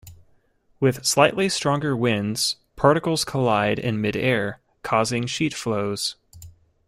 [0.79, 6.15] With slightly stronger winds, particles collide in mid-air, causing sheet flows.